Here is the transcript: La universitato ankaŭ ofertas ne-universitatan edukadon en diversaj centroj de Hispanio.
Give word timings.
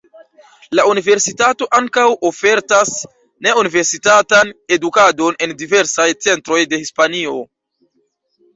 La 0.77 0.85
universitato 0.91 1.67
ankaŭ 1.79 2.05
ofertas 2.29 2.93
ne-universitatan 3.49 4.55
edukadon 4.79 5.39
en 5.47 5.55
diversaj 5.63 6.09
centroj 6.27 6.61
de 6.73 6.81
Hispanio. 6.85 7.39